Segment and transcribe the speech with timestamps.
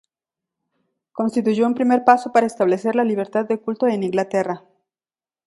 [1.11, 4.63] Constituyó un primer paso para establecer libertad de culto en Inglaterra.